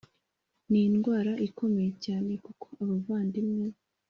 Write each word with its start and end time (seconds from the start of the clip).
ni 0.69 0.79
indwara 0.87 1.33
ikomeye 1.47 1.91
cyane, 2.05 2.31
kuko 2.45 2.65
abavandimwe 2.81 3.67